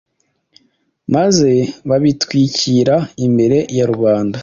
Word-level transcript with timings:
maze 1.15 1.51
babitwikira 1.89 2.95
imbere 3.25 3.57
ya 3.77 3.85
rubanda. 3.91 4.37